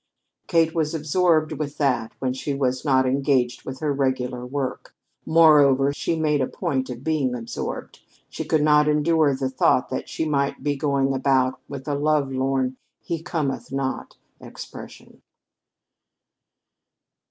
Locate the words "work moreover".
4.43-5.93